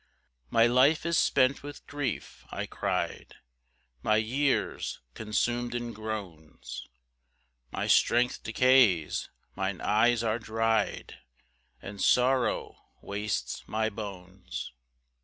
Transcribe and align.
2 0.45 0.47
"My 0.49 0.65
life 0.65 1.05
is 1.05 1.15
spent 1.15 1.61
with 1.61 1.85
grief," 1.85 2.43
I 2.49 2.65
cry'd, 2.65 3.35
"My 4.01 4.15
years 4.15 4.99
consum'd 5.13 5.75
in 5.75 5.93
groans, 5.93 6.87
"My 7.71 7.85
strength 7.85 8.41
decays, 8.41 9.29
mine 9.55 9.79
eyes 9.79 10.23
are 10.23 10.39
dry'd, 10.39 11.19
"And 11.83 12.01
sorrow 12.01 12.77
wastes 13.03 13.63
my 13.67 13.91
bones." 13.91 14.71